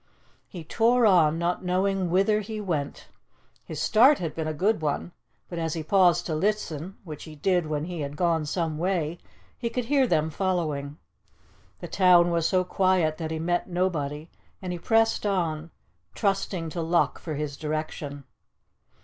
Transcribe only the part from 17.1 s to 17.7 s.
for his